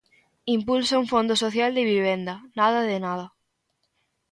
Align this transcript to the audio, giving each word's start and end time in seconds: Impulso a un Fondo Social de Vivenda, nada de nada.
Impulso 0.55 0.91
a 0.95 1.01
un 1.03 1.07
Fondo 1.13 1.33
Social 1.43 1.71
de 1.77 1.87
Vivenda, 1.91 2.35
nada 2.59 2.79
de 2.89 2.97
nada. 3.05 3.25